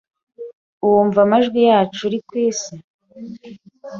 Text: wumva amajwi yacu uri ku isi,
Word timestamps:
wumva 0.87 1.19
amajwi 1.25 1.59
yacu 1.69 1.99
uri 2.07 2.19
ku 2.27 2.33
isi, 2.47 2.75